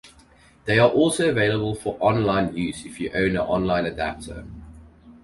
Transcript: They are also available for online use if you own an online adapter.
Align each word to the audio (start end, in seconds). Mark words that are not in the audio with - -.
They 0.65 0.79
are 0.79 0.89
also 0.89 1.29
available 1.29 1.75
for 1.75 1.95
online 1.99 2.57
use 2.57 2.87
if 2.87 2.99
you 2.99 3.11
own 3.13 3.35
an 3.37 3.41
online 3.41 3.85
adapter. 3.85 4.47